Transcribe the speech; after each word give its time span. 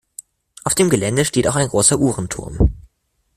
Auf 0.63 0.73
dem 0.73 0.89
Gelände 0.89 1.25
steht 1.25 1.47
auch 1.47 1.55
ein 1.55 1.67
großer 1.67 1.99
Uhrenturm. 1.99 2.73